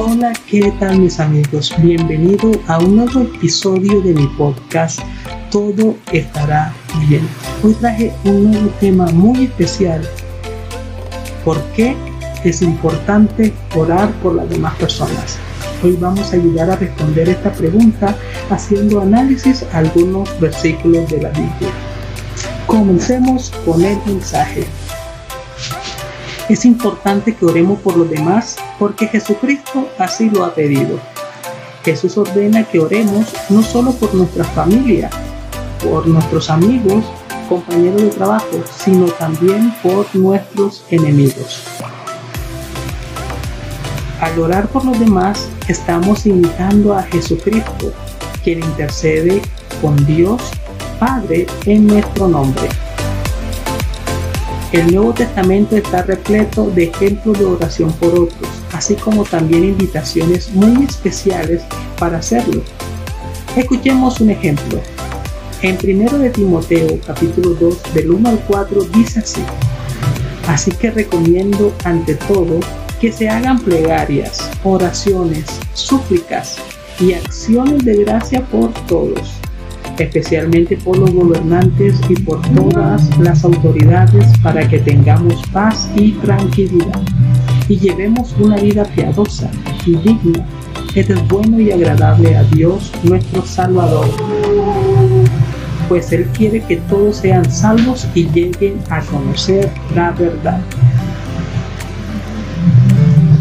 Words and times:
Hola, 0.00 0.32
¿qué 0.48 0.72
tal 0.78 1.00
mis 1.00 1.18
amigos? 1.18 1.74
Bienvenido 1.82 2.52
a 2.68 2.78
un 2.78 2.98
nuevo 2.98 3.22
episodio 3.22 4.00
de 4.00 4.14
mi 4.14 4.28
podcast 4.28 5.00
Todo 5.50 5.96
estará 6.12 6.72
bien. 7.08 7.28
Hoy 7.64 7.74
traje 7.74 8.14
un 8.22 8.52
nuevo 8.52 8.68
tema 8.78 9.06
muy 9.06 9.46
especial. 9.46 10.08
¿Por 11.44 11.60
qué 11.72 11.96
es 12.44 12.62
importante 12.62 13.52
orar 13.74 14.12
por 14.22 14.36
las 14.36 14.48
demás 14.48 14.76
personas? 14.76 15.36
Hoy 15.82 15.98
vamos 16.00 16.32
a 16.32 16.36
ayudar 16.36 16.70
a 16.70 16.76
responder 16.76 17.30
esta 17.30 17.52
pregunta 17.52 18.16
haciendo 18.50 19.00
análisis 19.00 19.64
a 19.72 19.78
algunos 19.78 20.28
versículos 20.38 21.10
de 21.10 21.22
la 21.22 21.30
Biblia. 21.30 21.72
Comencemos 22.68 23.50
con 23.66 23.84
el 23.84 23.98
mensaje. 24.06 24.64
Es 26.48 26.64
importante 26.64 27.36
que 27.36 27.44
oremos 27.44 27.78
por 27.80 27.94
los 27.96 28.08
demás 28.08 28.56
porque 28.78 29.06
Jesucristo 29.06 29.86
así 29.98 30.30
lo 30.30 30.44
ha 30.44 30.54
pedido. 30.54 30.98
Jesús 31.84 32.16
ordena 32.16 32.64
que 32.64 32.80
oremos 32.80 33.26
no 33.50 33.62
solo 33.62 33.92
por 33.92 34.14
nuestra 34.14 34.44
familia, 34.44 35.10
por 35.82 36.06
nuestros 36.06 36.48
amigos, 36.48 37.04
compañeros 37.50 38.00
de 38.00 38.08
trabajo, 38.08 38.62
sino 38.78 39.06
también 39.06 39.74
por 39.82 40.06
nuestros 40.14 40.84
enemigos. 40.90 41.64
Al 44.20 44.38
orar 44.38 44.68
por 44.68 44.86
los 44.86 44.98
demás, 44.98 45.48
estamos 45.68 46.24
imitando 46.24 46.94
a 46.94 47.02
Jesucristo, 47.02 47.92
quien 48.42 48.60
intercede 48.60 49.42
con 49.82 49.94
Dios 50.06 50.40
Padre 50.98 51.46
en 51.66 51.86
nuestro 51.86 52.26
nombre. 52.26 52.68
El 54.70 54.92
Nuevo 54.94 55.14
Testamento 55.14 55.78
está 55.78 56.02
repleto 56.02 56.70
de 56.70 56.84
ejemplos 56.84 57.38
de 57.38 57.46
oración 57.46 57.90
por 57.92 58.10
otros, 58.10 58.50
así 58.74 58.96
como 58.96 59.24
también 59.24 59.64
invitaciones 59.64 60.50
muy 60.52 60.84
especiales 60.84 61.62
para 61.98 62.18
hacerlo. 62.18 62.60
Escuchemos 63.56 64.20
un 64.20 64.28
ejemplo. 64.28 64.78
En 65.62 65.78
1 65.82 66.18
de 66.18 66.30
Timoteo 66.30 67.00
capítulo 67.06 67.54
2 67.54 67.94
del 67.94 68.10
1 68.10 68.28
al 68.28 68.40
4 68.40 68.82
dice 68.94 69.20
así. 69.20 69.42
Así 70.46 70.70
que 70.72 70.90
recomiendo 70.90 71.72
ante 71.84 72.14
todo 72.16 72.60
que 73.00 73.10
se 73.10 73.26
hagan 73.26 73.58
plegarias, 73.58 74.50
oraciones, 74.64 75.46
súplicas 75.72 76.58
y 77.00 77.14
acciones 77.14 77.86
de 77.86 78.04
gracia 78.04 78.44
por 78.44 78.74
todos 78.86 79.40
especialmente 79.98 80.76
por 80.76 80.98
los 80.98 81.12
gobernantes 81.12 82.00
y 82.08 82.14
por 82.22 82.40
todas 82.52 83.18
las 83.18 83.44
autoridades, 83.44 84.26
para 84.42 84.66
que 84.68 84.78
tengamos 84.78 85.42
paz 85.52 85.90
y 85.96 86.12
tranquilidad 86.12 87.02
y 87.68 87.78
llevemos 87.78 88.34
una 88.40 88.56
vida 88.56 88.84
piadosa 88.84 89.50
y 89.86 89.96
digna. 89.96 90.46
Esto 90.94 91.14
es 91.14 91.28
bueno 91.28 91.60
y 91.60 91.70
agradable 91.70 92.36
a 92.36 92.42
Dios 92.44 92.90
nuestro 93.02 93.44
Salvador, 93.44 94.06
pues 95.88 96.10
Él 96.12 96.26
quiere 96.36 96.60
que 96.62 96.76
todos 96.76 97.16
sean 97.16 97.48
salvos 97.50 98.08
y 98.14 98.26
lleguen 98.28 98.78
a 98.90 99.00
conocer 99.02 99.70
la 99.94 100.10
verdad. 100.12 100.60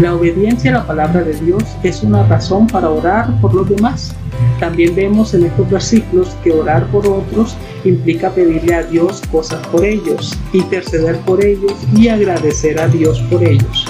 La 0.00 0.14
obediencia 0.14 0.70
a 0.70 0.74
la 0.74 0.86
palabra 0.86 1.22
de 1.22 1.34
Dios 1.34 1.64
es 1.82 2.02
una 2.02 2.24
razón 2.26 2.66
para 2.66 2.88
orar 2.88 3.38
por 3.40 3.54
los 3.54 3.68
demás 3.68 4.14
también 4.60 4.94
vemos 4.94 5.32
en 5.32 5.46
estos 5.46 5.68
versículos 5.70 6.28
que 6.44 6.52
orar 6.52 6.86
por 6.88 7.06
otros 7.06 7.56
implica 7.84 8.30
pedirle 8.30 8.74
a 8.74 8.82
Dios 8.82 9.22
cosas 9.32 9.66
por 9.68 9.84
ellos, 9.84 10.38
interceder 10.52 11.18
por 11.20 11.42
ellos 11.42 11.72
y 11.96 12.08
agradecer 12.08 12.78
a 12.78 12.86
Dios 12.86 13.18
por 13.30 13.42
ellos. 13.42 13.86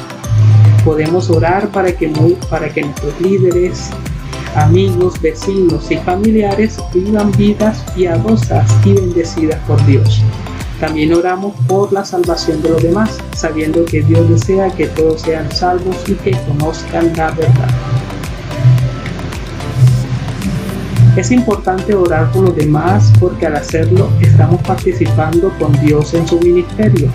Podemos 0.84 1.28
orar 1.28 1.68
para 1.70 1.92
que, 1.92 2.10
para 2.48 2.72
que 2.72 2.82
nuestros 2.82 3.20
líderes, 3.20 3.90
amigos, 4.54 5.20
vecinos 5.20 5.90
y 5.90 5.96
familiares 5.98 6.78
vivan 6.94 7.32
vidas 7.32 7.84
piadosas 7.94 8.70
y 8.84 8.94
bendecidas 8.94 9.58
por 9.66 9.84
Dios. 9.86 10.22
También 10.78 11.12
oramos 11.12 11.54
por 11.66 11.92
la 11.92 12.04
salvación 12.04 12.62
de 12.62 12.70
los 12.70 12.82
demás, 12.82 13.18
sabiendo 13.36 13.84
que 13.84 14.02
Dios 14.02 14.28
desea 14.30 14.70
que 14.70 14.86
todos 14.86 15.20
sean 15.22 15.50
salvos 15.52 15.96
y 16.08 16.14
que 16.14 16.30
conozcan 16.46 17.12
la 17.16 17.32
verdad. 17.32 17.99
Es 21.20 21.30
importante 21.30 21.94
orar 21.94 22.32
por 22.32 22.44
los 22.44 22.56
demás 22.56 23.12
porque 23.20 23.44
al 23.44 23.56
hacerlo 23.56 24.08
estamos 24.22 24.58
participando 24.62 25.52
con 25.58 25.70
Dios 25.84 26.14
en 26.14 26.26
su 26.26 26.40
ministerio. 26.40 27.10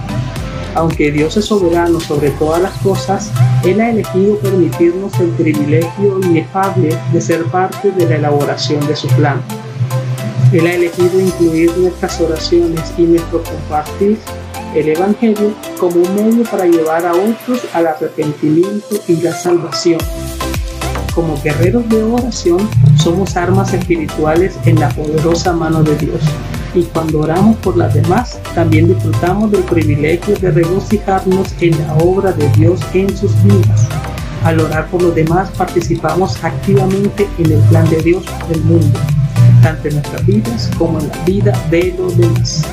Aunque 0.75 1.11
Dios 1.11 1.37
es 1.37 1.45
soberano 1.45 1.99
sobre 1.99 2.29
todas 2.29 2.61
las 2.61 2.73
cosas, 2.83 3.31
Él 3.63 3.81
ha 3.81 3.89
elegido 3.89 4.37
permitirnos 4.37 5.11
el 5.19 5.29
privilegio 5.29 6.19
inefable 6.21 6.95
de 7.11 7.19
ser 7.19 7.45
parte 7.45 7.89
de 7.93 8.07
la 8.07 8.17
elaboración 8.17 8.85
de 8.85 8.95
su 8.95 9.07
plan. 9.07 9.41
Él 10.53 10.67
ha 10.67 10.75
elegido 10.75 11.19
incluir 11.19 11.75
nuestras 11.75 12.21
oraciones 12.21 12.93
y 12.99 13.05
nuestro 13.05 13.41
compartir 13.41 14.19
el 14.75 14.87
Evangelio 14.87 15.51
como 15.79 15.95
un 15.95 16.15
medio 16.15 16.43
para 16.43 16.67
llevar 16.67 17.07
a 17.07 17.13
otros 17.13 17.65
al 17.73 17.87
arrepentimiento 17.87 18.97
y 19.07 19.15
la 19.15 19.33
salvación 19.33 19.97
como 21.15 21.41
guerreros 21.41 21.87
de 21.89 22.03
oración, 22.03 22.69
somos 22.97 23.37
armas 23.37 23.73
espirituales 23.73 24.59
en 24.65 24.79
la 24.79 24.89
poderosa 24.89 25.53
mano 25.53 25.81
de 25.81 25.95
Dios. 25.95 26.21
Y 26.75 26.83
cuando 26.83 27.21
oramos 27.21 27.55
por 27.57 27.77
las 27.77 27.93
demás, 27.93 28.37
también 28.53 28.89
disfrutamos 28.89 29.49
del 29.49 29.63
privilegio 29.63 30.35
de 30.35 30.51
regocijarnos 30.51 31.55
en 31.61 31.79
la 31.79 31.95
obra 31.95 32.33
de 32.33 32.49
Dios 32.49 32.81
en 32.93 33.15
sus 33.15 33.31
vidas. 33.43 33.87
Al 34.43 34.59
orar 34.59 34.87
por 34.89 35.01
los 35.01 35.15
demás, 35.15 35.49
participamos 35.57 36.43
activamente 36.43 37.27
en 37.39 37.53
el 37.53 37.61
plan 37.69 37.89
de 37.89 38.01
Dios 38.01 38.25
del 38.49 38.61
mundo, 38.61 38.99
tanto 39.63 39.87
en 39.87 39.95
nuestras 39.95 40.25
vidas 40.25 40.69
como 40.77 40.99
en 40.99 41.07
la 41.07 41.23
vida 41.23 41.53
de 41.71 41.95
los 41.97 42.17
demás. 42.17 42.63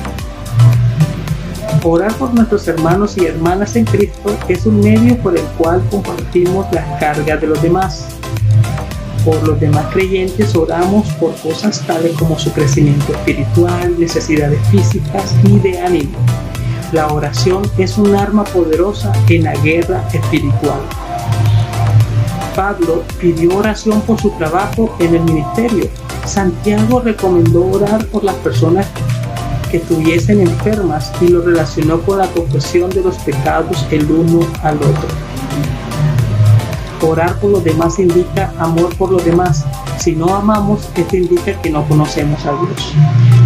Orar 1.83 2.13
por 2.15 2.33
nuestros 2.33 2.67
hermanos 2.67 3.17
y 3.17 3.25
hermanas 3.25 3.75
en 3.75 3.85
Cristo 3.85 4.37
es 4.47 4.65
un 4.65 4.79
medio 4.79 5.17
por 5.17 5.37
el 5.37 5.43
cual 5.57 5.83
compartimos 5.91 6.65
las 6.71 6.99
cargas 6.99 7.41
de 7.41 7.47
los 7.47 7.61
demás 7.61 8.07
por 9.23 9.41
los 9.47 9.57
demás 9.57 9.85
creyentes 9.93 10.53
oramos 10.53 11.07
por 11.13 11.33
cosas 11.37 11.81
tales 11.87 12.11
como 12.17 12.37
su 12.37 12.51
crecimiento 12.51 13.13
espiritual, 13.13 13.97
necesidades 13.97 14.59
físicas 14.67 15.33
y 15.45 15.59
de 15.59 15.79
ánimo. 15.79 16.17
La 16.91 17.07
oración 17.07 17.63
es 17.77 17.97
un 17.97 18.15
arma 18.15 18.43
poderosa 18.43 19.13
en 19.29 19.43
la 19.43 19.53
guerra 19.55 20.03
espiritual. 20.11 20.81
Pablo 22.53 23.03
pidió 23.19 23.55
oración 23.55 24.01
por 24.01 24.19
su 24.19 24.29
trabajo 24.31 24.93
en 24.99 25.15
el 25.15 25.21
ministerio. 25.21 25.87
Santiago 26.25 26.99
recomendó 26.99 27.65
orar 27.65 28.05
por 28.07 28.25
las 28.25 28.35
personas 28.35 28.87
que 29.73 29.77
estuviesen 29.77 30.39
enfermas 30.39 31.11
y 31.19 31.29
lo 31.29 31.41
relacionó 31.41 31.99
con 32.01 32.19
la 32.19 32.27
confesión 32.27 32.91
de 32.91 33.01
los 33.01 33.15
pecados 33.17 33.87
el 33.89 34.05
uno 34.05 34.45
al 34.61 34.75
otro. 34.75 35.07
Orar 37.01 37.39
por 37.39 37.49
los 37.49 37.63
demás 37.63 37.97
indica 37.97 38.53
amor 38.59 38.95
por 38.97 39.11
los 39.11 39.25
demás. 39.25 39.65
Si 39.97 40.15
no 40.15 40.35
amamos, 40.35 40.87
esto 40.93 41.17
indica 41.17 41.59
que 41.59 41.71
no 41.71 41.83
conocemos 41.87 42.45
a 42.45 42.51
Dios. 42.51 42.93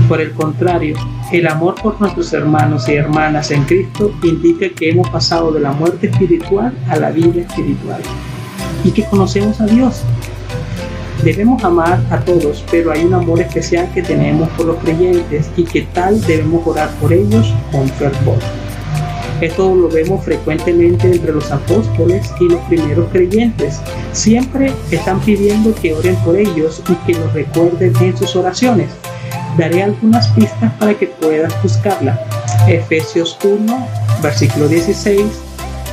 Por 0.10 0.20
el 0.20 0.34
contrario, 0.34 0.98
el 1.32 1.48
amor 1.48 1.76
por 1.76 1.98
nuestros 2.02 2.34
hermanos 2.34 2.90
y 2.90 2.96
hermanas 2.96 3.50
en 3.52 3.64
Cristo 3.64 4.12
indica 4.22 4.68
que 4.76 4.90
hemos 4.90 5.10
pasado 5.10 5.54
de 5.54 5.62
la 5.62 5.72
muerte 5.72 6.08
espiritual 6.08 6.78
a 6.90 6.98
la 6.98 7.10
vida 7.12 7.40
espiritual 7.40 8.02
y 8.84 8.92
que 8.92 9.06
conocemos 9.06 9.62
a 9.62 9.66
Dios. 9.66 10.02
Debemos 11.24 11.64
amar 11.64 12.00
a 12.12 12.20
todos, 12.20 12.64
pero 12.72 12.92
hay 12.92 13.04
un 13.04 13.14
amor 13.14 13.42
especial 13.42 13.90
que 13.94 14.02
tenemos 14.02 14.50
por 14.50 14.68
los 14.68 14.78
creyentes 14.78 15.50
y 15.58 15.64
que 15.64 15.82
tal 15.94 16.22
debemos 16.22 16.66
orar 16.66 16.90
por 17.02 17.12
ellos 17.12 17.54
con 17.72 17.88
fervor. 17.90 18.38
Esto 19.42 19.76
lo 19.76 19.88
vemos 19.88 20.26
frecuentemente 20.26 21.12
entre 21.12 21.32
los 21.32 21.52
apóstoles 21.52 22.32
y 22.40 22.50
los 22.50 22.60
primeros 22.62 23.08
creyentes. 23.12 23.80
Siempre 24.12 24.72
están 24.90 25.20
pidiendo 25.20 25.76
que 25.76 25.94
oren 25.94 26.16
por 26.18 26.36
ellos 26.36 26.82
y 26.90 26.96
que 27.06 27.20
los 27.20 27.32
recuerden 27.34 27.94
en 28.02 28.18
sus 28.18 28.36
oraciones. 28.36 28.90
Daré 29.58 29.84
algunas 29.84 30.28
pistas 30.30 30.72
para 30.80 30.96
que 30.96 31.08
puedas 31.08 31.54
buscarla. 31.62 32.20
Efesios 32.68 33.38
1, 33.44 33.88
versículo 34.24 34.68
16, 34.68 35.22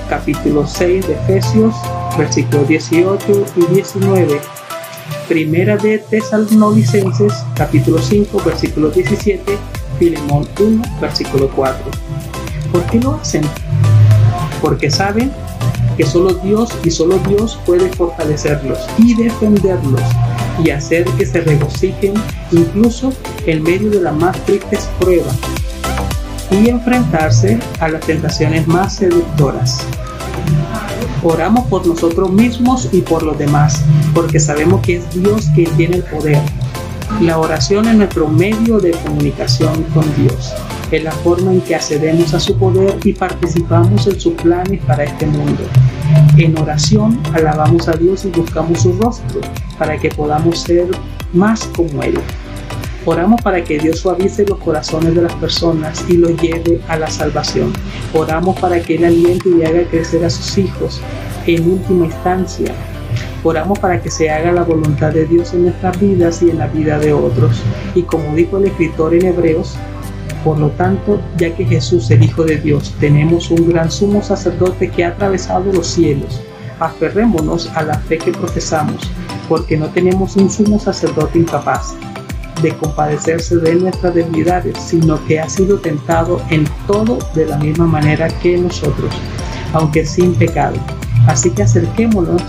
capítulo 0.08 0.66
6 0.66 1.06
de 1.06 1.14
Efesios, 1.14 1.75
versículo 2.16 2.64
18 2.64 3.44
y 3.56 3.75
19. 3.75 4.40
Primera 5.28 5.76
de 5.76 5.98
Tesalonicenses, 5.98 7.32
capítulo 7.54 7.98
5, 7.98 8.42
versículo 8.44 8.90
17, 8.90 9.58
Filemón 9.98 10.46
1, 10.58 10.82
versículo 11.00 11.48
4. 11.54 11.84
¿Por 12.72 12.82
qué 12.86 13.00
lo 13.00 13.14
hacen? 13.14 13.42
Porque 14.60 14.90
saben 14.90 15.32
que 15.96 16.04
solo 16.04 16.34
Dios 16.34 16.70
y 16.84 16.90
solo 16.90 17.18
Dios 17.18 17.58
puede 17.64 17.88
fortalecerlos 17.90 18.78
y 18.98 19.14
defenderlos 19.14 20.02
y 20.62 20.70
hacer 20.70 21.04
que 21.18 21.26
se 21.26 21.40
regocijen 21.40 22.14
incluso 22.50 23.12
en 23.46 23.62
medio 23.62 23.90
de 23.90 24.00
las 24.00 24.14
más 24.14 24.38
tristes 24.44 24.88
pruebas 25.00 25.36
y 26.50 26.68
enfrentarse 26.68 27.58
a 27.80 27.88
las 27.88 28.00
tentaciones 28.02 28.66
más 28.66 28.96
seductoras. 28.96 29.86
Oramos 31.26 31.64
por 31.68 31.86
nosotros 31.86 32.30
mismos 32.30 32.90
y 32.92 33.00
por 33.00 33.22
los 33.22 33.38
demás, 33.38 33.82
porque 34.14 34.38
sabemos 34.38 34.82
que 34.82 34.96
es 34.96 35.10
Dios 35.14 35.48
quien 35.54 35.74
tiene 35.74 35.96
el 35.96 36.02
poder. 36.02 36.38
La 37.22 37.38
oración 37.38 37.88
es 37.88 37.96
nuestro 37.96 38.28
medio 38.28 38.78
de 38.78 38.90
comunicación 38.90 39.84
con 39.94 40.04
Dios. 40.16 40.52
Es 40.90 41.02
la 41.02 41.12
forma 41.12 41.50
en 41.50 41.62
que 41.62 41.74
accedemos 41.74 42.34
a 42.34 42.40
su 42.40 42.58
poder 42.58 42.98
y 43.04 43.14
participamos 43.14 44.06
en 44.06 44.20
sus 44.20 44.34
planes 44.34 44.82
para 44.84 45.04
este 45.04 45.26
mundo. 45.26 45.62
En 46.36 46.58
oración 46.58 47.18
alabamos 47.32 47.88
a 47.88 47.92
Dios 47.92 48.26
y 48.26 48.28
buscamos 48.28 48.82
su 48.82 48.92
rostro 48.92 49.40
para 49.78 49.96
que 49.96 50.10
podamos 50.10 50.60
ser 50.60 50.88
más 51.32 51.64
como 51.74 52.02
Él. 52.02 52.18
Oramos 53.06 53.42
para 53.42 53.62
que 53.62 53.78
Dios 53.78 53.98
suavice 53.98 54.46
los 54.46 54.58
corazones 54.60 55.14
de 55.14 55.20
las 55.20 55.34
personas 55.34 56.02
y 56.08 56.16
los 56.16 56.40
lleve 56.40 56.80
a 56.88 56.96
la 56.96 57.10
salvación. 57.10 57.70
Oramos 58.14 58.58
para 58.58 58.80
que 58.80 58.94
Él 58.94 59.04
aliente 59.04 59.50
y 59.50 59.62
haga 59.62 59.84
crecer 59.90 60.24
a 60.24 60.30
sus 60.30 60.56
hijos. 60.56 61.02
En 61.46 61.70
última 61.70 62.06
instancia, 62.06 62.72
oramos 63.42 63.78
para 63.78 64.00
que 64.00 64.10
se 64.10 64.30
haga 64.30 64.52
la 64.52 64.62
voluntad 64.62 65.12
de 65.12 65.26
Dios 65.26 65.52
en 65.52 65.64
nuestras 65.64 66.00
vidas 66.00 66.40
y 66.40 66.48
en 66.48 66.58
la 66.58 66.66
vida 66.68 66.98
de 66.98 67.12
otros. 67.12 67.60
Y 67.94 68.04
como 68.04 68.34
dijo 68.34 68.56
el 68.56 68.68
escritor 68.68 69.12
en 69.12 69.26
Hebreos, 69.26 69.76
por 70.42 70.58
lo 70.58 70.70
tanto, 70.70 71.20
ya 71.36 71.54
que 71.54 71.66
Jesús, 71.66 72.10
el 72.10 72.22
Hijo 72.22 72.44
de 72.44 72.56
Dios, 72.56 72.94
tenemos 73.00 73.50
un 73.50 73.68
gran 73.68 73.90
sumo 73.90 74.22
sacerdote 74.22 74.90
que 74.90 75.04
ha 75.04 75.08
atravesado 75.08 75.70
los 75.74 75.88
cielos, 75.88 76.40
aferrémonos 76.80 77.70
a 77.74 77.82
la 77.82 77.98
fe 77.98 78.16
que 78.16 78.32
profesamos, 78.32 79.10
porque 79.46 79.76
no 79.76 79.88
tenemos 79.88 80.36
un 80.36 80.48
sumo 80.48 80.80
sacerdote 80.80 81.38
incapaz 81.38 81.94
de 82.62 82.74
compadecerse 82.76 83.56
de 83.56 83.74
nuestras 83.74 84.14
debilidades, 84.14 84.78
sino 84.78 85.24
que 85.26 85.40
ha 85.40 85.48
sido 85.48 85.78
tentado 85.78 86.40
en 86.50 86.64
todo 86.86 87.18
de 87.34 87.46
la 87.46 87.58
misma 87.58 87.86
manera 87.86 88.28
que 88.40 88.56
nosotros, 88.56 89.14
aunque 89.72 90.04
sin 90.04 90.34
pecado. 90.34 90.76
Así 91.26 91.50
que 91.50 91.62
acerquémonos 91.62 92.42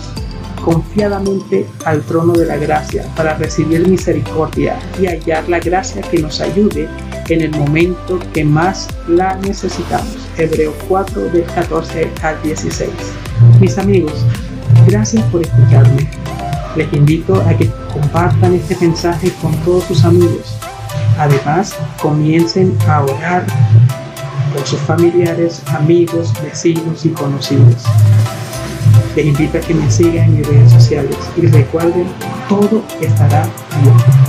confiadamente 0.64 1.68
al 1.86 2.02
trono 2.02 2.34
de 2.34 2.48
la 2.48 2.58
gracia 2.58 3.06
para 3.16 3.36
recibir 3.36 3.88
misericordia 3.88 4.78
y 5.00 5.06
hallar 5.06 5.48
la 5.48 5.60
gracia 5.60 6.02
que 6.02 6.18
nos 6.18 6.42
ayude 6.42 6.90
en 7.30 7.42
el 7.42 7.52
momento 7.52 8.20
que 8.34 8.44
más 8.44 8.88
la 9.08 9.36
necesitamos. 9.38 10.28
Hebreo 10.38 10.74
4 10.88 11.30
del 11.30 11.44
14 11.46 12.10
al 12.24 12.42
16. 12.42 12.90
Mis 13.60 13.78
amigos, 13.78 14.26
gracias 14.88 15.24
por 15.26 15.42
escucharme. 15.42 16.10
Les 16.76 16.92
invito 16.92 17.42
a 17.42 17.54
que 17.54 17.70
compartan 17.94 18.54
este 18.54 18.76
mensaje 18.86 19.32
con 19.42 19.56
todos 19.64 19.86
sus 19.86 20.04
amigos. 20.04 20.58
Además, 21.18 21.76
comiencen 22.02 22.78
a 22.88 23.04
orar 23.04 23.46
por 24.54 24.66
sus 24.66 24.80
familiares, 24.82 25.62
amigos, 25.68 26.34
vecinos 26.44 27.06
y 27.06 27.10
conocidos. 27.10 27.84
Les 29.16 29.26
invito 29.26 29.58
a 29.58 29.62
que 29.62 29.74
me 29.74 29.90
sigan 29.90 30.26
en 30.26 30.38
mis 30.38 30.48
redes 30.48 30.72
sociales 30.72 31.18
y 31.38 31.46
recuerden, 31.48 32.08
todo 32.50 32.84
estará 33.00 33.48
bien. 33.82 34.25